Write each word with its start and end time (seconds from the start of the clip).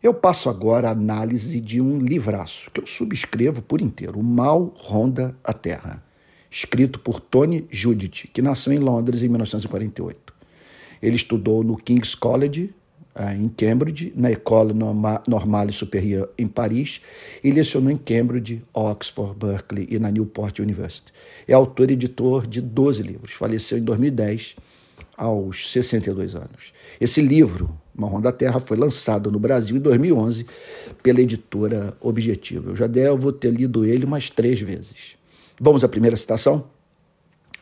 Eu 0.00 0.14
passo 0.14 0.48
agora 0.48 0.88
a 0.88 0.92
análise 0.92 1.58
de 1.58 1.80
um 1.80 1.98
livraço 1.98 2.70
que 2.70 2.80
eu 2.80 2.86
subscrevo 2.86 3.60
por 3.60 3.80
inteiro, 3.80 4.20
O 4.20 4.22
Mal 4.22 4.72
Ronda 4.76 5.34
a 5.42 5.52
Terra, 5.52 6.00
escrito 6.48 7.00
por 7.00 7.18
Tony 7.18 7.66
Judith, 7.68 8.28
que 8.32 8.40
nasceu 8.40 8.72
em 8.72 8.78
Londres 8.78 9.24
em 9.24 9.28
1948. 9.28 10.32
Ele 11.02 11.16
estudou 11.16 11.64
no 11.64 11.76
King's 11.76 12.14
College, 12.14 12.72
eh, 13.12 13.34
em 13.34 13.48
Cambridge, 13.48 14.12
na 14.14 14.30
École 14.30 14.72
Normale 14.72 15.72
Supérieure 15.72 16.30
em 16.38 16.46
Paris 16.46 17.00
e 17.42 17.50
lecionou 17.50 17.90
em 17.90 17.96
Cambridge, 17.96 18.62
Oxford, 18.72 19.34
Berkeley 19.36 19.88
e 19.90 19.98
na 19.98 20.12
Newport 20.12 20.60
University. 20.60 21.12
É 21.48 21.54
autor 21.54 21.90
e 21.90 21.94
editor 21.94 22.46
de 22.46 22.60
12 22.60 23.02
livros. 23.02 23.32
Faleceu 23.32 23.76
em 23.76 23.82
2010, 23.82 24.54
aos 25.18 25.72
62 25.72 26.36
anos. 26.36 26.72
Esse 27.00 27.20
livro, 27.20 27.76
Marrom 27.92 28.20
da 28.20 28.30
Terra, 28.30 28.60
foi 28.60 28.76
lançado 28.76 29.32
no 29.32 29.38
Brasil 29.38 29.76
em 29.76 29.80
2011 29.80 30.46
pela 31.02 31.20
editora 31.20 31.96
Objetivo. 32.00 32.70
Eu 32.70 32.76
já 32.76 32.86
devo 32.86 33.32
ter 33.32 33.50
lido 33.50 33.84
ele 33.84 34.04
umas 34.04 34.30
três 34.30 34.60
vezes. 34.60 35.16
Vamos 35.60 35.82
à 35.82 35.88
primeira 35.88 36.16
citação? 36.16 36.70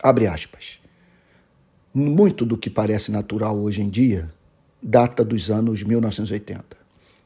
Abre 0.01 0.27
aspas. 0.27 0.79
Muito 1.91 2.45
do 2.45 2.55
que 2.55 2.69
parece 2.69 3.11
natural 3.11 3.57
hoje 3.57 3.81
em 3.81 3.89
dia 3.89 4.31
data 4.81 5.25
dos 5.25 5.49
anos 5.49 5.81
1980. 5.81 6.63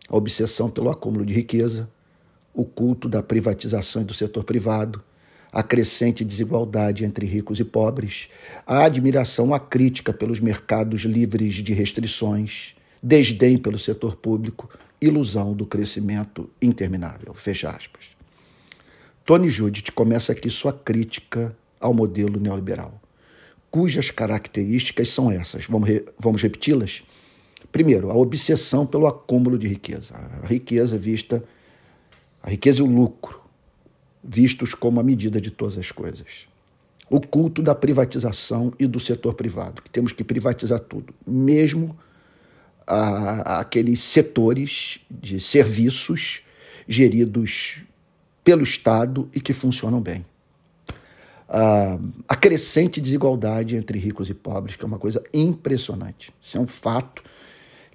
A 0.07 0.15
obsessão 0.15 0.69
pelo 0.69 0.89
acúmulo 0.89 1.25
de 1.25 1.33
riqueza, 1.33 1.89
o 2.53 2.63
culto 2.63 3.09
da 3.09 3.21
privatização 3.21 4.01
e 4.01 4.05
do 4.05 4.13
setor 4.13 4.45
privado, 4.45 5.03
a 5.51 5.61
crescente 5.61 6.23
desigualdade 6.23 7.03
entre 7.03 7.25
ricos 7.25 7.59
e 7.59 7.63
pobres, 7.63 8.29
a 8.65 8.85
admiração, 8.85 9.53
a 9.53 9.59
crítica 9.59 10.13
pelos 10.13 10.39
mercados 10.39 11.01
livres 11.01 11.55
de 11.55 11.73
restrições, 11.73 12.75
desdém 13.03 13.57
pelo 13.57 13.77
setor 13.77 14.15
público, 14.15 14.69
ilusão 15.01 15.53
do 15.53 15.65
crescimento 15.65 16.49
interminável. 16.61 17.33
Fecha 17.33 17.69
aspas. 17.69 18.15
Tony 19.25 19.49
Judith 19.49 19.91
começa 19.93 20.31
aqui 20.31 20.49
sua 20.49 20.71
crítica 20.71 21.55
ao 21.79 21.93
modelo 21.93 22.39
neoliberal, 22.39 23.01
cujas 23.69 24.11
características 24.11 25.09
são 25.09 25.31
essas. 25.31 25.65
Vamos, 25.65 25.89
re 25.89 26.05
vamos 26.17 26.41
repeti-las? 26.41 27.03
Primeiro, 27.71 28.11
a 28.11 28.15
obsessão 28.15 28.85
pelo 28.85 29.07
acúmulo 29.07 29.57
de 29.57 29.67
riqueza. 29.67 30.13
A 30.43 30.45
riqueza 30.45 30.97
vista, 30.97 31.43
a 32.43 32.49
riqueza 32.49 32.81
e 32.81 32.83
o 32.83 32.85
lucro, 32.85 33.41
vistos 34.23 34.73
como 34.73 34.99
a 34.99 35.03
medida 35.03 35.39
de 35.41 35.51
todas 35.51 35.77
as 35.77 35.91
coisas. 35.91 36.47
O 37.09 37.19
culto 37.19 37.61
da 37.61 37.75
privatização 37.75 38.73
e 38.79 38.87
do 38.87 38.99
setor 38.99 39.33
privado, 39.33 39.81
que 39.81 39.89
temos 39.89 40.11
que 40.11 40.23
privatizar 40.23 40.79
tudo, 40.79 41.13
mesmo 41.27 41.97
a, 42.87 43.55
a 43.55 43.59
aqueles 43.59 43.99
setores 44.01 44.99
de 45.09 45.39
serviços 45.39 46.41
geridos 46.87 47.83
pelo 48.43 48.63
Estado 48.63 49.29
e 49.33 49.41
que 49.41 49.53
funcionam 49.53 50.01
bem. 50.01 50.25
A, 51.49 51.99
a 52.29 52.35
crescente 52.35 53.01
desigualdade 53.01 53.75
entre 53.75 53.99
ricos 53.99 54.29
e 54.29 54.33
pobres, 54.33 54.75
que 54.75 54.83
é 54.83 54.87
uma 54.87 54.99
coisa 54.99 55.21
impressionante. 55.33 56.33
Isso 56.41 56.57
é 56.57 56.61
um 56.61 56.67
fato 56.67 57.23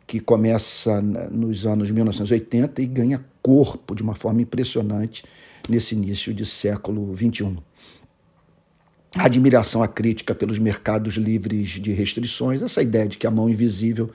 que 0.07 0.21
começa 0.21 1.01
nos 1.01 1.67
anos 1.67 1.91
1980 1.91 2.81
e 2.81 2.87
ganha 2.87 3.25
corpo 3.43 3.95
de 3.95 4.03
uma 4.03 4.15
forma 4.15 4.43
impressionante 4.43 5.25
nesse 5.69 5.95
início 5.95 6.33
de 6.33 6.45
século 6.45 7.15
XXI. 7.17 7.57
A 9.17 9.25
admiração, 9.25 9.83
a 9.83 9.89
crítica 9.89 10.35
pelos 10.35 10.59
mercados 10.59 11.15
livres 11.15 11.71
de 11.71 11.93
restrições, 11.93 12.63
essa 12.63 12.83
ideia 12.83 13.09
de 13.09 13.17
que 13.17 13.27
a 13.27 13.31
mão 13.31 13.49
invisível 13.49 14.11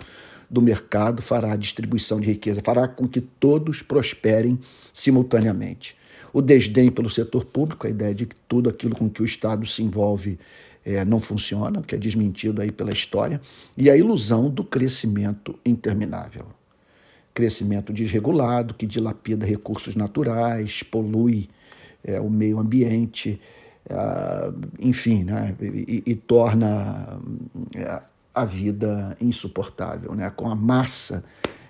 do 0.49 0.61
mercado 0.61 1.21
fará 1.21 1.53
a 1.53 1.55
distribuição 1.55 2.19
de 2.19 2.27
riqueza, 2.27 2.61
fará 2.63 2.87
com 2.87 3.07
que 3.07 3.21
todos 3.21 3.81
prosperem 3.81 4.59
simultaneamente. 4.93 5.95
O 6.31 6.41
desdém 6.41 6.91
pelo 6.91 7.09
setor 7.09 7.45
público, 7.45 7.87
a 7.87 7.89
ideia 7.89 8.13
de 8.13 8.25
que 8.25 8.35
tudo 8.47 8.69
aquilo 8.69 8.95
com 8.95 9.09
que 9.09 9.21
o 9.21 9.25
Estado 9.25 9.65
se 9.65 9.81
envolve 9.81 10.37
é, 10.85 11.03
não 11.03 11.19
funciona, 11.19 11.81
que 11.81 11.95
é 11.95 11.97
desmentido 11.97 12.61
aí 12.61 12.71
pela 12.71 12.91
história, 12.91 13.41
e 13.75 13.89
a 13.89 13.97
ilusão 13.97 14.49
do 14.49 14.63
crescimento 14.63 15.57
interminável 15.65 16.45
crescimento 17.33 17.93
desregulado 17.93 18.73
que 18.73 18.85
dilapida 18.85 19.45
recursos 19.45 19.95
naturais, 19.95 20.83
polui 20.83 21.49
é, 22.03 22.19
o 22.19 22.29
meio 22.29 22.59
ambiente, 22.59 23.39
é, 23.89 24.53
enfim, 24.79 25.23
né, 25.23 25.55
e, 25.61 26.03
e 26.05 26.15
torna 26.15 27.19
é, 27.75 28.01
a 28.33 28.45
vida 28.45 29.15
insuportável, 29.19 30.13
né, 30.15 30.29
com 30.29 30.49
a 30.49 30.55
massa 30.55 31.23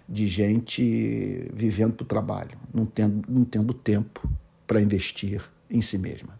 de 0.07 0.27
gente 0.27 1.49
vivendo 1.53 1.93
para 1.93 2.03
o 2.03 2.07
trabalho, 2.07 2.57
não 2.73 2.85
tendo, 2.85 3.23
não 3.29 3.45
tendo 3.45 3.73
tempo 3.73 4.29
para 4.67 4.81
investir 4.81 5.41
em 5.69 5.81
si 5.81 5.97
mesma. 5.97 6.39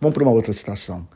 Vamos 0.00 0.14
para 0.14 0.22
uma 0.22 0.32
outra 0.32 0.52
citação. 0.52 1.06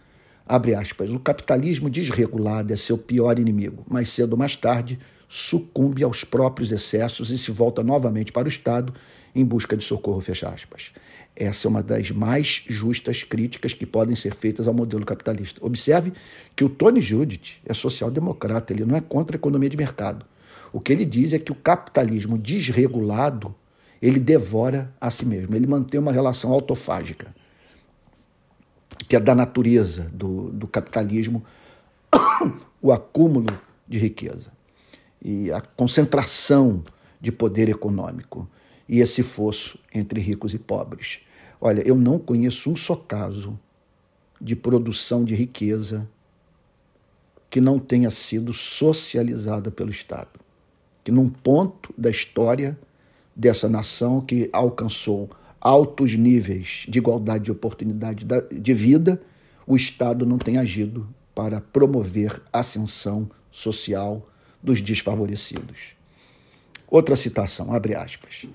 Abre 0.46 0.74
aspas. 0.74 1.10
O 1.10 1.18
capitalismo 1.18 1.88
desregulado 1.88 2.72
é 2.72 2.76
seu 2.76 2.98
pior 2.98 3.38
inimigo. 3.38 3.84
Mais 3.88 4.10
cedo 4.10 4.32
ou 4.32 4.38
mais 4.38 4.54
tarde, 4.54 4.98
sucumbe 5.26 6.04
aos 6.04 6.22
próprios 6.22 6.70
excessos 6.70 7.30
e 7.30 7.38
se 7.38 7.50
volta 7.50 7.82
novamente 7.82 8.30
para 8.30 8.46
o 8.46 8.48
Estado 8.48 8.94
em 9.34 9.44
busca 9.44 9.76
de 9.76 9.82
socorro, 9.82 10.20
fecha 10.20 10.48
aspas. 10.48 10.92
Essa 11.34 11.66
é 11.66 11.68
uma 11.68 11.82
das 11.82 12.10
mais 12.10 12.62
justas 12.68 13.24
críticas 13.24 13.72
que 13.72 13.84
podem 13.84 14.14
ser 14.14 14.34
feitas 14.34 14.68
ao 14.68 14.74
modelo 14.74 15.04
capitalista. 15.04 15.64
Observe 15.64 16.12
que 16.54 16.64
o 16.64 16.68
Tony 16.68 17.00
Judith 17.00 17.58
é 17.66 17.74
social-democrata, 17.74 18.72
ele 18.72 18.84
não 18.84 18.94
é 18.94 19.00
contra 19.00 19.36
a 19.36 19.38
economia 19.38 19.68
de 19.68 19.76
mercado. 19.76 20.24
O 20.72 20.78
que 20.78 20.92
ele 20.92 21.04
diz 21.04 21.32
é 21.32 21.38
que 21.38 21.50
o 21.50 21.56
capitalismo 21.56 22.38
desregulado, 22.38 23.54
ele 24.00 24.20
devora 24.20 24.92
a 25.00 25.10
si 25.10 25.26
mesmo, 25.26 25.56
ele 25.56 25.66
mantém 25.66 25.98
uma 25.98 26.12
relação 26.12 26.52
autofágica, 26.52 27.34
que 29.08 29.16
é 29.16 29.20
da 29.20 29.34
natureza 29.34 30.10
do, 30.12 30.50
do 30.50 30.66
capitalismo, 30.66 31.44
o 32.80 32.92
acúmulo 32.92 33.58
de 33.86 33.98
riqueza 33.98 34.52
e 35.22 35.50
a 35.52 35.60
concentração 35.60 36.84
de 37.20 37.32
poder 37.32 37.68
econômico 37.68 38.48
e 38.88 39.00
esse 39.00 39.22
fosso 39.22 39.78
entre 39.92 40.20
ricos 40.20 40.52
e 40.54 40.58
pobres. 40.58 41.20
Olha, 41.60 41.82
eu 41.86 41.94
não 41.94 42.18
conheço 42.18 42.70
um 42.70 42.76
só 42.76 42.94
caso 42.94 43.58
de 44.40 44.54
produção 44.54 45.24
de 45.24 45.34
riqueza 45.34 46.06
que 47.48 47.60
não 47.60 47.78
tenha 47.78 48.10
sido 48.10 48.52
socializada 48.52 49.70
pelo 49.70 49.90
Estado. 49.90 50.40
Que 51.02 51.10
num 51.10 51.28
ponto 51.28 51.94
da 51.96 52.10
história 52.10 52.78
dessa 53.34 53.68
nação 53.68 54.20
que 54.20 54.50
alcançou 54.52 55.30
altos 55.64 56.14
níveis 56.14 56.84
de 56.86 56.98
igualdade 56.98 57.44
de 57.44 57.50
oportunidade 57.50 58.26
de 58.52 58.74
vida, 58.74 59.20
o 59.66 59.74
Estado 59.74 60.26
não 60.26 60.36
tem 60.36 60.58
agido 60.58 61.08
para 61.34 61.58
promover 61.58 62.42
ascensão 62.52 63.30
social 63.50 64.28
dos 64.62 64.82
desfavorecidos. 64.82 65.96
Outra 66.86 67.16
citação, 67.16 67.72
abre 67.72 67.94
aspas. 67.94 68.46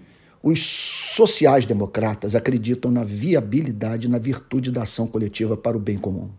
Os 0.42 0.62
sociais-democratas 0.62 2.36
acreditam 2.36 2.92
na 2.92 3.04
viabilidade 3.04 4.08
e 4.08 4.10
na 4.10 4.20
virtude 4.20 4.72
da 4.72 4.84
ação 4.84 5.08
coletiva 5.08 5.58
para 5.58 5.76
o 5.76 5.80
bem 5.80 5.98
comum. 5.98 6.30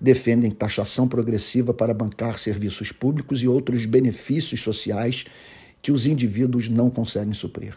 Defendem 0.00 0.50
taxação 0.50 1.08
progressiva 1.08 1.74
para 1.74 1.92
bancar 1.92 2.38
serviços 2.38 2.92
públicos 2.92 3.42
e 3.42 3.48
outros 3.48 3.84
benefícios 3.86 4.60
sociais 4.60 5.24
que 5.82 5.92
os 5.92 6.06
indivíduos 6.06 6.68
não 6.68 6.88
conseguem 6.88 7.34
suprir. 7.34 7.76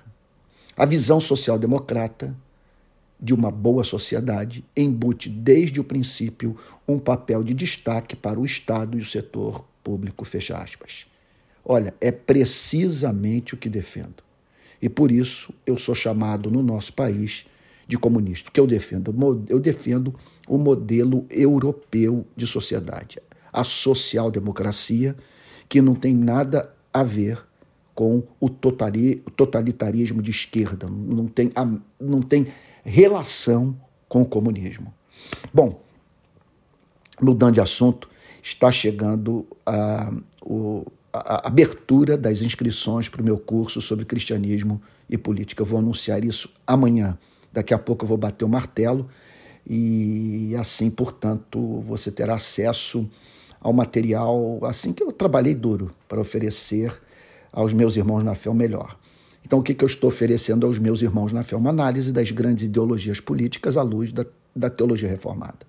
A 0.78 0.86
visão 0.86 1.20
social-democrata 1.20 2.38
de 3.20 3.34
uma 3.34 3.50
boa 3.50 3.84
sociedade 3.84 4.64
embute 4.76 5.28
desde 5.28 5.80
o 5.80 5.84
princípio 5.84 6.56
um 6.88 7.00
papel 7.00 7.44
de 7.44 7.52
destaque 7.56 8.16
para 8.16 8.40
o 8.40 8.46
Estado 8.46 8.96
e 8.96 9.02
o 9.02 9.06
setor 9.06 9.66
público, 9.84 10.24
fecha 10.24 10.56
aspas. 10.56 11.08
Olha, 11.66 11.96
é 12.00 12.12
precisamente 12.12 13.56
o 13.56 13.58
que 13.58 13.70
defendo. 13.70 14.24
E 14.80 14.88
por 14.88 15.12
isso 15.12 15.52
eu 15.66 15.80
sou 15.80 15.96
chamado 15.96 16.52
no 16.52 16.62
nosso 16.62 16.94
país 16.94 17.48
de 17.88 17.98
comunista. 17.98 18.52
Que 18.52 18.60
eu 18.60 18.68
defendo? 18.68 19.16
Eu 19.50 19.60
defendo 19.60 20.14
o 20.48 20.60
modelo 20.60 21.26
europeu 21.32 22.24
de 22.36 22.46
sociedade, 22.46 23.20
a 23.52 23.64
social-democracia, 23.64 25.16
que 25.68 25.82
não 25.82 25.96
tem 25.96 26.14
nada 26.14 26.72
a 26.94 27.02
ver 27.02 27.47
com 27.98 28.22
o 28.40 28.48
totalitarismo 28.48 30.22
de 30.22 30.30
esquerda, 30.30 30.88
não 30.88 31.26
tem, 31.26 31.50
não 32.00 32.22
tem 32.22 32.46
relação 32.86 33.76
com 34.08 34.22
o 34.22 34.26
comunismo. 34.26 34.94
Bom, 35.52 35.82
mudando 37.20 37.56
de 37.56 37.60
assunto, 37.60 38.08
está 38.40 38.72
chegando 38.72 39.48
a, 39.66 40.14
a 41.12 41.48
abertura 41.48 42.16
das 42.16 42.44
inscrições 42.44 43.10
para 43.10 43.20
o 43.20 43.26
meu 43.26 43.40
curso 43.40 43.82
sobre 43.82 44.06
cristianismo 44.06 44.80
e 45.10 45.18
política. 45.18 45.64
Eu 45.64 45.66
vou 45.66 45.80
anunciar 45.80 46.24
isso 46.24 46.54
amanhã. 46.68 47.18
Daqui 47.52 47.74
a 47.74 47.80
pouco 47.80 48.06
eu 48.06 48.10
vou 48.10 48.18
bater 48.18 48.46
o 48.46 48.50
martelo 48.50 49.10
e 49.66 50.56
assim, 50.56 50.92
portanto, 50.92 51.82
você 51.82 52.12
terá 52.12 52.36
acesso 52.36 53.10
ao 53.60 53.74
material 53.74 54.60
assim 54.66 54.94
que 54.94 55.02
eu 55.02 55.12
trabalhei 55.12 55.56
duro 55.56 55.92
para 56.08 56.22
oferecer 56.22 57.07
aos 57.52 57.74
meus 57.74 57.96
irmãos 57.96 58.24
na 58.24 58.36
fé 58.36 58.50
o 58.50 58.54
melhor. 58.54 58.98
Então, 59.48 59.60
o 59.60 59.64
que, 59.64 59.74
que 59.74 59.82
eu 59.82 59.88
estou 59.88 60.10
oferecendo 60.10 60.68
aos 60.68 60.78
meus 60.78 61.02
irmãos 61.02 61.32
na 61.32 61.42
Fé? 61.42 61.56
Uma 61.56 61.70
análise 61.70 62.12
das 62.12 62.32
grandes 62.32 62.66
ideologias 62.66 63.22
políticas 63.22 63.78
à 63.78 63.82
luz 63.82 64.12
da, 64.12 64.26
da 64.54 64.70
teologia 64.70 65.08
reformada. 65.08 65.60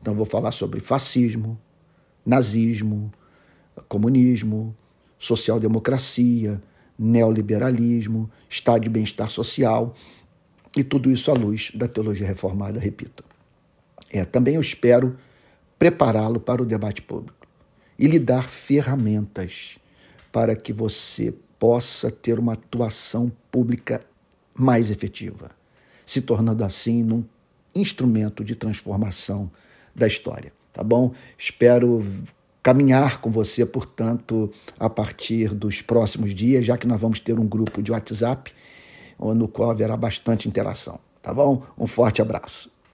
Então, 0.00 0.12
vou 0.12 0.26
falar 0.26 0.50
sobre 0.50 0.80
fascismo, 0.80 1.56
nazismo, 2.26 3.12
comunismo, 3.88 4.76
social-democracia, 5.20 6.60
neoliberalismo, 6.98 8.28
estado 8.50 8.82
de 8.82 8.90
bem-estar 8.90 9.30
social 9.30 9.94
e 10.76 10.82
tudo 10.82 11.08
isso 11.08 11.30
à 11.30 11.34
luz 11.34 11.70
da 11.76 11.86
teologia 11.86 12.26
reformada, 12.26 12.80
repito. 12.80 13.22
É, 14.10 14.24
também 14.24 14.56
eu 14.56 14.60
espero 14.60 15.16
prepará-lo 15.78 16.40
para 16.40 16.60
o 16.60 16.66
debate 16.66 17.00
público 17.00 17.46
e 17.96 18.08
lhe 18.08 18.18
dar 18.18 18.48
ferramentas 18.48 19.78
para 20.32 20.56
que 20.56 20.72
você 20.72 21.32
possa 21.58 22.10
ter 22.10 22.38
uma 22.38 22.54
atuação 22.54 23.30
pública 23.50 24.02
mais 24.54 24.90
efetiva, 24.90 25.50
se 26.04 26.20
tornando 26.20 26.64
assim 26.64 27.04
num 27.04 27.24
instrumento 27.74 28.42
de 28.42 28.56
transformação 28.56 29.50
da 29.94 30.06
história, 30.06 30.52
tá 30.72 30.82
bom? 30.82 31.12
Espero 31.38 32.04
caminhar 32.62 33.20
com 33.20 33.30
você, 33.30 33.64
portanto, 33.64 34.52
a 34.78 34.88
partir 34.88 35.54
dos 35.54 35.82
próximos 35.82 36.34
dias, 36.34 36.64
já 36.64 36.76
que 36.76 36.86
nós 36.86 37.00
vamos 37.00 37.20
ter 37.20 37.38
um 37.38 37.46
grupo 37.46 37.82
de 37.82 37.92
WhatsApp 37.92 38.52
no 39.18 39.46
qual 39.46 39.70
haverá 39.70 39.96
bastante 39.96 40.48
interação, 40.48 40.98
tá 41.20 41.32
bom? 41.32 41.62
Um 41.78 41.86
forte 41.86 42.20
abraço. 42.20 42.70